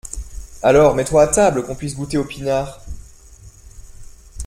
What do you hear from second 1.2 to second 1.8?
à table, qu’on